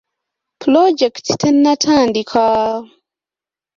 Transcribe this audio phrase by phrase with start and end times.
[0.61, 2.47] Pulojekiti tennatandika.